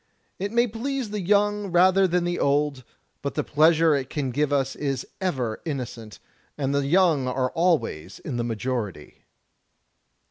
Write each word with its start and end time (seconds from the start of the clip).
It 0.39 0.51
may 0.51 0.65
please 0.65 1.11
the 1.11 1.21
young 1.21 1.67
rather 1.67 2.07
than 2.07 2.23
the 2.23 2.39
old, 2.39 2.83
but 3.21 3.35
the 3.35 3.43
pleasure 3.43 3.93
it 3.93 4.09
can 4.09 4.31
give 4.31 4.51
is 4.51 5.05
ever 5.21 5.61
innocent; 5.63 6.17
and 6.57 6.73
the 6.73 6.87
young 6.87 7.27
are 7.27 7.51
always 7.51 8.17
in 8.17 8.37
the 8.37 8.43
majority." 8.43 9.25